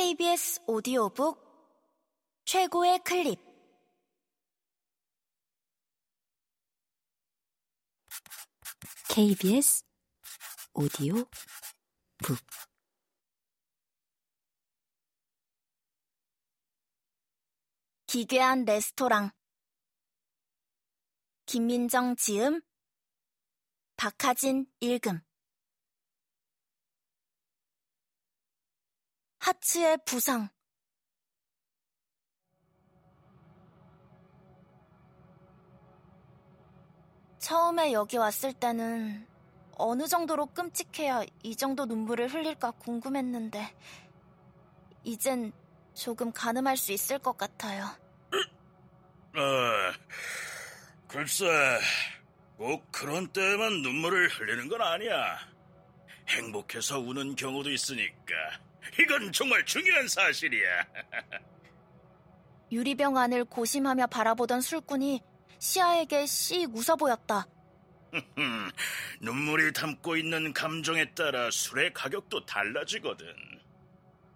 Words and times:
KBS 0.00 0.62
오디오북 0.66 1.38
최고의 2.46 3.00
클립. 3.00 3.38
KBS 9.10 9.84
오디오북. 10.72 11.28
기괴한 18.06 18.64
레스토랑. 18.64 19.32
김민정 21.44 22.16
지음 22.16 22.62
박하진 23.96 24.64
읽음 24.80 25.20
하츠의 29.50 29.98
부상 30.04 30.48
처음에 37.40 37.92
여기 37.92 38.16
왔을 38.16 38.52
때는 38.52 39.26
어느 39.72 40.06
정도로 40.06 40.46
끔찍해야 40.46 41.24
이 41.42 41.56
정도 41.56 41.84
눈물을 41.86 42.28
흘릴까 42.28 42.72
궁금했는데 42.72 43.74
이젠 45.02 45.52
조금 45.94 46.30
가늠할 46.30 46.76
수 46.76 46.92
있을 46.92 47.18
것 47.18 47.36
같아요. 47.36 47.86
아, 49.34 49.92
글쎄, 51.08 51.46
꼭 52.56 52.86
그런 52.92 53.26
때만 53.32 53.82
눈물을 53.82 54.28
흘리는 54.28 54.68
건 54.68 54.80
아니야. 54.82 55.38
행복해서 56.28 57.00
우는 57.00 57.34
경우도 57.34 57.70
있으니까. 57.70 58.69
이건 59.00 59.32
정말 59.32 59.64
중요한 59.64 60.06
사실이야. 60.08 60.86
유리병 62.72 63.16
안을 63.16 63.44
고심하며 63.46 64.08
바라보던 64.08 64.60
술꾼이 64.60 65.22
시아에게 65.58 66.26
씩 66.26 66.74
웃어 66.74 66.96
보였다. 66.96 67.46
눈물이 69.20 69.72
담고 69.72 70.16
있는 70.16 70.52
감정에 70.52 71.12
따라 71.14 71.50
술의 71.50 71.92
가격도 71.94 72.44
달라지거든. 72.46 73.26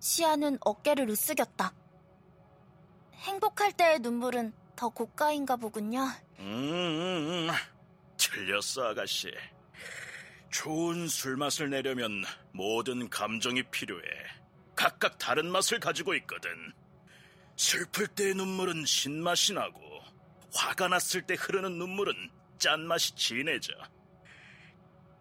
시아는 0.00 0.58
어깨를 0.60 1.06
으쓱였다. 1.06 1.72
행복할 3.14 3.72
때의 3.72 4.00
눈물은 4.00 4.52
더 4.76 4.88
고가인가 4.88 5.56
보군요. 5.56 6.04
음, 6.40 6.44
음, 6.44 7.48
음. 7.48 7.50
틀렸어, 8.16 8.90
아가씨. 8.90 9.32
좋은 10.50 11.08
술 11.08 11.36
맛을 11.36 11.70
내려면 11.70 12.24
모든 12.52 13.08
감정이 13.08 13.62
필요해. 13.70 14.02
각각 14.74 15.18
다른 15.18 15.50
맛을 15.50 15.80
가지고 15.80 16.14
있거든. 16.16 16.50
슬플 17.56 18.08
때의 18.08 18.34
눈물은 18.34 18.84
신맛이 18.84 19.52
나고, 19.52 19.80
화가 20.54 20.88
났을 20.88 21.22
때 21.22 21.34
흐르는 21.34 21.78
눈물은 21.78 22.14
짠맛이 22.58 23.14
진해져. 23.16 23.72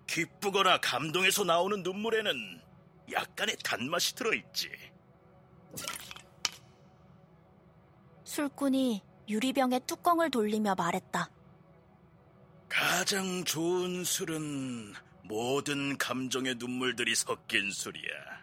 기쁘거나 0.07 0.79
감동해서 0.79 1.43
나오는 1.43 1.81
눈물에는 1.83 2.61
약간의 3.11 3.57
단맛이 3.63 4.15
들어있지. 4.15 4.69
술꾼이 8.23 9.01
유리병의 9.29 9.81
뚜껑을 9.87 10.29
돌리며 10.31 10.75
말했다. 10.75 11.29
가장 12.69 13.43
좋은 13.43 14.03
술은 14.03 14.93
모든 15.23 15.97
감정의 15.97 16.55
눈물들이 16.55 17.15
섞인 17.15 17.71
술이야. 17.71 18.42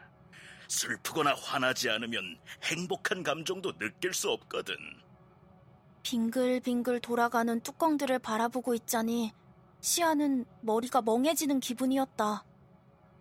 슬프거나 0.70 1.34
화나지 1.34 1.90
않으면 1.90 2.38
행복한 2.62 3.24
감정도 3.24 3.76
느낄 3.76 4.14
수 4.14 4.30
없거든. 4.30 4.76
빙글빙글 6.04 7.00
돌아가는 7.00 7.60
뚜껑들을 7.60 8.20
바라보고 8.20 8.74
있자니 8.74 9.32
시아는 9.80 10.44
머리가 10.62 11.02
멍해지는 11.02 11.58
기분이었다. 11.58 12.44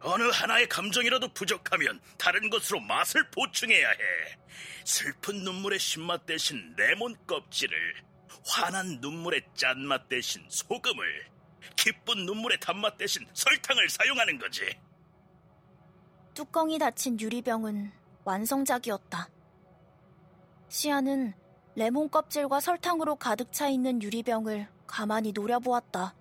어느 0.01 0.23
하나의 0.29 0.69
감정이라도 0.69 1.33
부족하면 1.33 1.99
다른 2.17 2.49
것으로 2.51 2.79
맛을 2.81 3.29
보충해야 3.31 3.89
해. 3.89 3.97
슬픈 4.85 5.43
눈물의 5.43 5.79
신맛 5.79 6.27
대신 6.27 6.73
레몬 6.77 7.15
껍질을, 7.25 8.03
화난 8.45 8.99
눈물의 9.01 9.41
짠맛 9.55 10.07
대신 10.07 10.45
소금을, 10.49 11.25
기쁜 11.75 12.25
눈물의 12.25 12.59
단맛 12.59 12.97
대신 12.97 13.27
설탕을 13.33 13.89
사용하는 13.89 14.37
거지. 14.37 14.77
뚜껑이 16.39 16.79
닫힌 16.79 17.19
유리병은 17.19 17.91
완성작이었다. 18.23 19.27
시아는 20.69 21.33
레몬 21.75 22.09
껍질과 22.09 22.61
설탕으로 22.61 23.17
가득 23.17 23.51
차 23.51 23.67
있는 23.67 24.01
유리병을 24.01 24.69
가만히 24.87 25.33
노려보았다. 25.33 26.15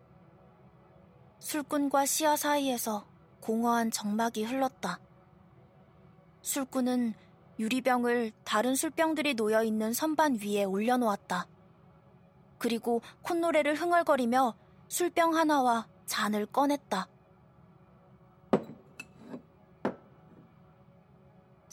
술꾼과 1.38 2.04
시아 2.04 2.34
사이에서 2.34 3.06
공허한 3.38 3.92
정막이 3.92 4.42
흘렀다. 4.42 4.98
술꾼은 6.42 7.14
유리병을 7.60 8.32
다른 8.42 8.74
술병들이 8.74 9.34
놓여 9.34 9.62
있는 9.62 9.92
선반 9.92 10.36
위에 10.42 10.64
올려놓았다. 10.64 11.46
그리고 12.58 13.02
콧노래를 13.22 13.76
흥얼거리며 13.76 14.56
술병 14.88 15.36
하나와 15.36 15.86
잔을 16.06 16.46
꺼냈다. 16.46 17.06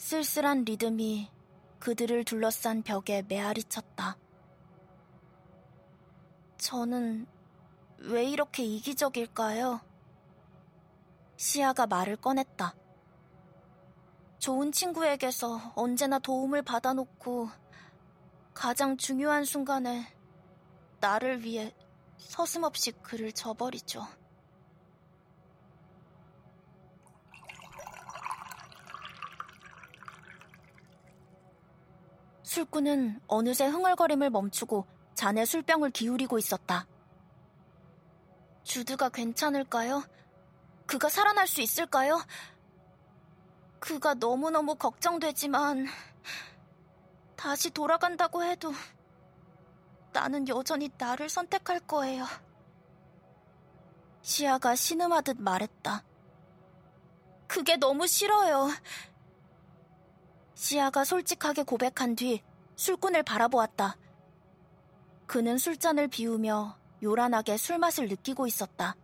쓸쓸한 0.06 0.62
리듬이 0.62 1.28
그들을 1.80 2.22
둘러싼 2.22 2.84
벽에 2.84 3.24
메아리 3.26 3.64
쳤다. 3.64 4.16
저는 6.58 7.26
왜 7.98 8.24
이렇게 8.24 8.62
이기적일까요? 8.62 9.80
시아가 11.36 11.88
말을 11.88 12.14
꺼냈다. 12.18 12.76
좋은 14.38 14.70
친구에게서 14.70 15.72
언제나 15.74 16.20
도움을 16.20 16.62
받아놓고 16.62 17.48
가장 18.54 18.96
중요한 18.96 19.44
순간에 19.44 20.06
나를 21.00 21.42
위해 21.42 21.74
서슴없이 22.16 22.92
그를 22.92 23.32
저버리죠. 23.32 24.06
술꾼은 32.56 33.20
어느새 33.26 33.66
흥얼거림을 33.66 34.30
멈추고 34.30 34.86
잔에 35.14 35.44
술병을 35.44 35.90
기울이고 35.90 36.38
있었다. 36.38 36.86
주드가 38.64 39.10
괜찮을까요? 39.10 40.02
그가 40.86 41.10
살아날 41.10 41.46
수 41.46 41.60
있을까요? 41.60 42.18
그가 43.78 44.14
너무너무 44.14 44.74
걱정되지만 44.74 45.86
다시 47.36 47.68
돌아간다고 47.68 48.42
해도 48.42 48.72
나는 50.14 50.48
여전히 50.48 50.88
나를 50.96 51.28
선택할 51.28 51.80
거예요. 51.80 52.24
시아가 54.22 54.74
신음하듯 54.74 55.42
말했다. 55.42 56.02
그게 57.48 57.76
너무 57.76 58.06
싫어요. 58.06 58.70
시아가 60.66 61.04
솔직하게 61.04 61.62
고백한 61.62 62.16
뒤 62.16 62.42
술꾼을 62.74 63.22
바라보았다. 63.22 63.96
그는 65.28 65.58
술잔을 65.58 66.08
비우며 66.08 66.76
요란하게 67.04 67.56
술맛을 67.56 68.08
느끼고 68.08 68.48
있었다. 68.48 68.96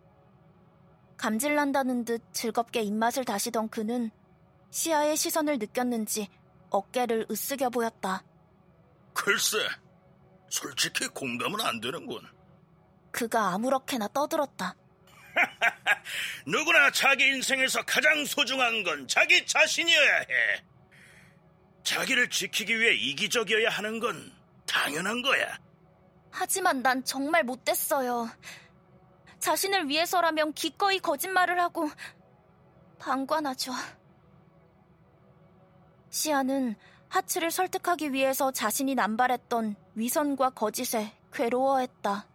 감질난다는 1.16 2.04
듯 2.04 2.20
즐겁게 2.32 2.82
입맛을 2.82 3.24
다시던 3.24 3.68
그는 3.68 4.10
시아의 4.70 5.16
시선을 5.16 5.58
느꼈는지 5.58 6.28
어깨를 6.70 7.26
으쓱여 7.28 7.72
보였다. 7.72 8.24
글쎄, 9.14 9.58
솔직히 10.48 11.06
공감은 11.06 11.60
안 11.60 11.80
되는군. 11.80 12.26
그가 13.12 13.50
아무렇게나 13.50 14.08
떠들었다. 14.08 14.74
누구나 16.44 16.90
자기 16.90 17.24
인생에서 17.28 17.82
가장 17.84 18.24
소중한 18.24 18.82
건 18.82 19.06
자기 19.06 19.46
자신이어야 19.46 20.16
해. 20.16 20.71
자기를 21.82 22.30
지키기 22.30 22.78
위해 22.78 22.94
이기적이어야 22.94 23.68
하는 23.68 23.98
건 23.98 24.32
당연한 24.66 25.22
거야. 25.22 25.58
하지만 26.30 26.82
난 26.82 27.04
정말 27.04 27.44
못됐어요. 27.44 28.28
자신을 29.38 29.88
위해서라면 29.88 30.52
기꺼이 30.52 30.98
거짓말을 30.98 31.60
하고 31.60 31.90
방관하죠. 32.98 33.72
시아는 36.10 36.76
하츠를 37.08 37.50
설득하기 37.50 38.12
위해서 38.12 38.52
자신이 38.52 38.94
남발했던 38.94 39.76
위선과 39.94 40.50
거짓에 40.50 41.12
괴로워했다. 41.32 42.28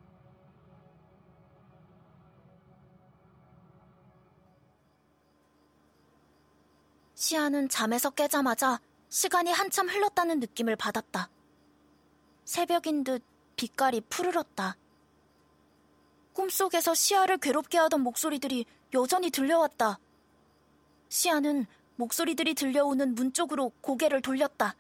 시아는 7.16 7.68
잠에서 7.70 8.12
깨자마자 8.12 8.80
시간이 9.10 9.52
한참 9.52 9.88
흘렀다는 9.88 10.40
느낌을 10.40 10.76
받았다. 10.76 11.30
새벽인 12.46 13.04
듯 13.04 13.24
빛깔이 13.56 14.02
푸르렀다. 14.02 14.78
꿈속에서 16.34 16.94
시아를 16.94 17.38
괴롭게 17.38 17.78
하던 17.78 18.02
목소리들이 18.02 18.66
여전히 18.94 19.30
들려왔다. 19.30 20.00
시아는 21.10 21.66
목소리들이 21.96 22.54
들려오는 22.54 23.16
문 23.16 23.34
쪽으로 23.34 23.72
고개를 23.82 24.22
돌렸다. 24.22 24.76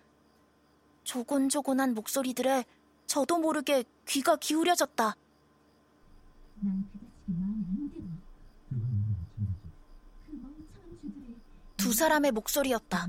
조곤조곤한 1.03 1.93
목소리들에 1.95 2.65
저도 3.07 3.39
모르게 3.39 3.85
귀가 4.07 4.35
기울여졌다. 4.35 5.15
두 11.77 11.93
사람의 11.93 12.31
목소리였다. 12.33 13.07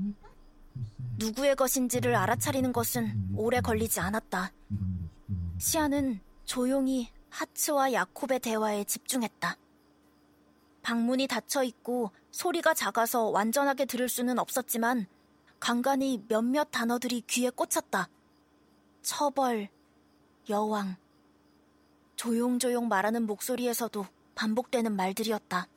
누구의 1.19 1.57
것인지를 1.57 2.15
알아차리는 2.15 2.71
것은 2.71 3.33
오래 3.35 3.59
걸리지 3.59 3.99
않았다. 3.99 4.53
시아는 5.57 6.21
조용히 6.45 7.09
하츠와 7.29 7.91
야콥의 7.91 8.39
대화에 8.39 8.85
집중했다. 8.85 9.57
방문이 10.81 11.27
닫혀 11.27 11.63
있고 11.63 12.11
소리가 12.31 12.73
작아서 12.73 13.25
완전하게 13.25 13.83
들을 13.83 14.07
수는 14.07 14.39
없었지만 14.39 15.07
간간히 15.59 16.23
몇몇 16.29 16.71
단어들이 16.71 17.21
귀에 17.27 17.49
꽂혔다. 17.49 18.07
처벌, 19.01 19.67
여왕. 20.49 20.95
조용조용 22.15 22.87
말하는 22.87 23.25
목소리에서도 23.25 24.05
반복되는 24.35 24.95
말들이었다. 24.95 25.67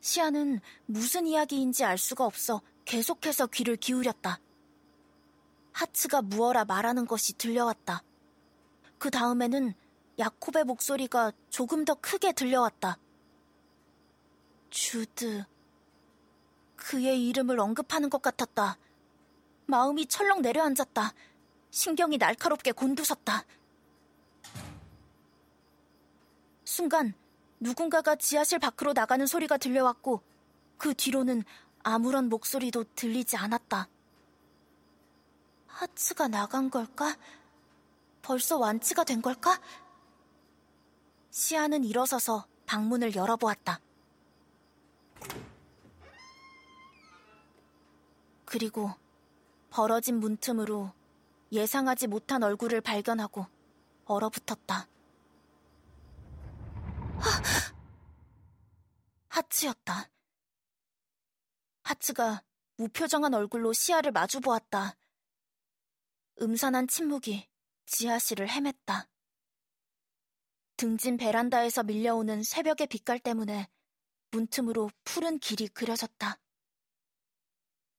시아는 0.00 0.60
무슨 0.84 1.26
이야기인지 1.26 1.84
알 1.84 1.96
수가 1.96 2.26
없어 2.26 2.60
계속해서 2.90 3.46
귀를 3.46 3.76
기울였다. 3.76 4.40
하츠가 5.70 6.22
무어라 6.22 6.64
말하는 6.64 7.06
것이 7.06 7.34
들려왔다. 7.34 8.02
그 8.98 9.12
다음에는 9.12 9.74
야콥의 10.18 10.64
목소리가 10.64 11.30
조금 11.50 11.84
더 11.84 11.94
크게 11.94 12.32
들려왔다. 12.32 12.98
주드. 14.70 15.44
그의 16.74 17.28
이름을 17.28 17.60
언급하는 17.60 18.10
것 18.10 18.22
같았다. 18.22 18.76
마음이 19.66 20.06
철렁 20.06 20.42
내려앉았다. 20.42 21.14
신경이 21.70 22.18
날카롭게 22.18 22.72
곤두섰다. 22.72 23.44
순간 26.64 27.14
누군가가 27.60 28.16
지하실 28.16 28.58
밖으로 28.58 28.94
나가는 28.94 29.24
소리가 29.28 29.58
들려왔고 29.58 30.22
그 30.76 30.92
뒤로는 30.92 31.44
아무런 31.82 32.28
목소리도 32.28 32.84
들리지 32.94 33.36
않았다. 33.36 33.88
하츠가 35.66 36.28
나간 36.28 36.70
걸까? 36.70 37.16
벌써 38.22 38.58
완치가 38.58 39.04
된 39.04 39.22
걸까? 39.22 39.58
시아는 41.30 41.84
일어서서 41.84 42.46
방문을 42.66 43.14
열어보았다. 43.14 43.80
그리고 48.44 48.92
벌어진 49.70 50.18
문틈으로 50.18 50.92
예상하지 51.52 52.08
못한 52.08 52.42
얼굴을 52.42 52.80
발견하고 52.80 53.46
얼어붙었다. 54.04 54.88
하! 57.18 57.42
하츠였다. 59.28 60.08
하츠가 61.90 62.44
무표정한 62.76 63.34
얼굴로 63.34 63.72
시야를 63.72 64.12
마주 64.12 64.40
보았다. 64.40 64.96
음산한 66.40 66.86
침묵이 66.86 67.48
지하실을 67.86 68.46
헤맸다. 68.46 69.08
등진 70.76 71.16
베란다에서 71.16 71.82
밀려오는 71.82 72.42
새벽의 72.42 72.86
빛깔 72.86 73.18
때문에 73.18 73.68
문틈으로 74.30 74.90
푸른 75.02 75.38
길이 75.40 75.66
그려졌다. 75.66 76.38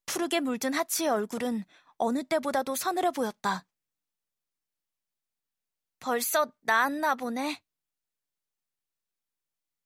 푸르게 0.06 0.40
물든 0.40 0.74
하츠의 0.74 1.10
얼굴은 1.10 1.66
어느 1.98 2.24
때보다도 2.24 2.76
서늘해 2.76 3.12
보였다. 3.12 3.68
벌써 6.00 6.52
나았나 6.62 7.16
보네. 7.16 7.62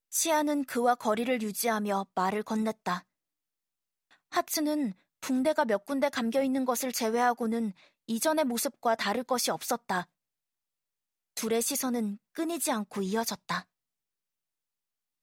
시아는 0.09 0.63
그와 0.65 0.95
거리를 0.95 1.41
유지하며 1.41 2.07
말을 2.13 2.43
건넸다. 2.43 3.03
하츠는 4.35 4.93
붕대가 5.21 5.63
몇 5.63 5.85
군데 5.85 6.09
감겨 6.09 6.43
있는 6.43 6.65
것을 6.65 6.91
제외하고는 6.91 7.71
이전의 8.07 8.43
모습과 8.43 8.95
다를 8.95 9.23
것이 9.23 9.49
없었다. 9.49 10.09
둘의 11.35 11.61
시선은 11.61 12.19
끊이지 12.33 12.69
않고 12.69 13.01
이어졌다. 13.01 13.65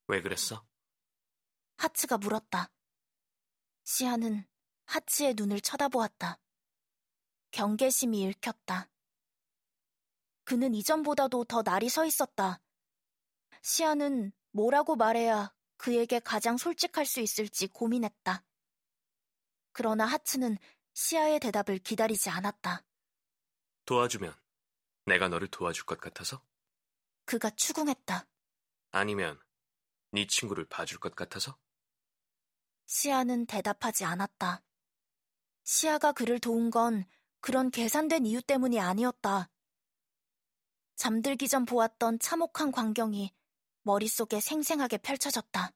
왜 0.09 0.23
그랬어? 0.23 0.65
하츠가 1.77 2.17
물었다. 2.17 2.71
시아는 3.85 4.47
하츠의 4.87 5.35
눈을 5.35 5.61
쳐다보았다. 5.61 6.39
경계심이 7.51 8.23
읽혔다. 8.23 8.89
그는 10.45 10.75
이전보다도 10.75 11.45
더 11.45 11.61
날이 11.63 11.91
서 11.91 12.07
있었다. 12.07 12.63
시아는 13.61 14.33
뭐라고 14.53 14.97
말해야 14.97 15.55
그에게 15.77 16.19
가장 16.19 16.57
솔직할 16.57 17.05
수 17.05 17.21
있을지 17.21 17.67
고민했다. 17.67 18.43
그러나 19.73 20.07
하츠는 20.07 20.59
시아의 20.95 21.41
대답을 21.41 21.79
기다리지 21.79 22.31
않았다. 22.31 22.85
도와주면 23.85 24.35
내가 25.07 25.29
너를 25.29 25.49
도와줄 25.49 25.85
것 25.85 26.01
같아서? 26.01 26.43
그가 27.25 27.51
추궁했다. 27.51 28.27
아니면 28.91 29.41
네 30.11 30.27
친구를 30.27 30.67
봐줄 30.67 30.99
것 30.99 31.15
같아서? 31.17 31.59
시아는 32.87 33.47
대답하지 33.47 34.05
않았다. 34.05 34.63
시아가 35.65 36.13
그를 36.13 36.39
도운 36.39 36.71
건 36.71 37.05
그런 37.41 37.71
계산된 37.71 38.27
이유 38.27 38.43
때문이 38.43 38.79
아니었다. 38.79 39.49
잠들기 40.97 41.49
전 41.49 41.65
보았던 41.65 42.19
참혹한 42.19 42.71
광경이 42.71 43.33
머릿속에 43.83 44.41
생생하게 44.41 44.99
펼쳐졌다. 44.99 45.73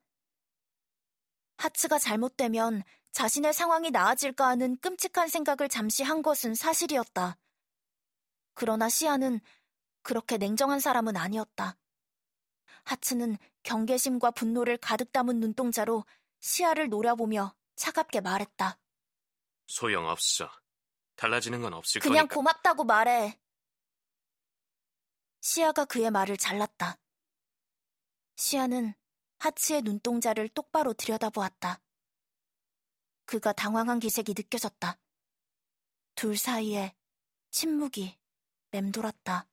하츠가 1.57 1.99
잘못되면 1.99 2.83
자신의 3.13 3.55
상황이 3.55 3.91
나아질까 3.91 4.47
하는 4.47 4.77
끔찍한 4.79 5.29
생각을 5.29 5.69
잠시 5.69 6.03
한 6.03 6.23
것은 6.23 6.55
사실이었다. 6.55 7.39
그러나 8.55 8.89
시아는 8.89 9.41
그렇게 10.03 10.37
냉정한 10.37 10.81
사람은 10.81 11.17
아니었다. 11.17 11.77
하츠는 12.85 13.39
경계심과 13.63 14.31
분노를 14.33 14.77
가득 14.77 15.13
담은 15.13 15.41
눈동자로 15.41 16.05
시아를 16.41 16.89
노려보며 16.89 17.55
차갑게 17.75 18.21
말했다. 18.21 18.79
소용없어. 19.67 20.51
달라지는 21.17 21.63
건 21.63 21.73
없을 21.75 22.01
그냥 22.01 22.29
거니까. 22.29 22.35
고맙다고 22.35 22.85
말해. 22.85 23.39
시아가 25.41 25.85
그의 25.85 26.11
말을 26.11 26.37
잘랐다. 26.37 26.99
시아는 28.37 28.95
하츠의 29.39 29.83
눈동자를 29.83 30.49
똑바로 30.49 30.93
들여다보았다. 30.93 31.81
그가 33.25 33.53
당황한 33.53 33.99
기색이 33.99 34.35
느껴졌다. 34.37 34.99
둘 36.15 36.37
사이에 36.37 36.95
침묵이 37.51 38.17
맴돌았다. 38.71 39.49